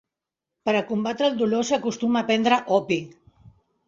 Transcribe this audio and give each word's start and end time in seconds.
Per 0.69 0.73
a 0.77 0.81
combatre 0.91 1.27
el 1.31 1.37
dolor 1.41 1.65
s'acostumà 1.67 2.23
a 2.25 2.27
prendre 2.31 2.57
opi. 2.79 2.99